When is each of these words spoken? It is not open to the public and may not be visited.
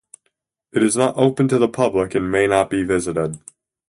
It 0.73 0.81
is 0.81 0.95
not 0.97 1.15
open 1.15 1.47
to 1.49 1.59
the 1.59 1.67
public 1.67 2.15
and 2.15 2.31
may 2.31 2.47
not 2.47 2.71
be 2.71 2.81
visited. 2.81 3.37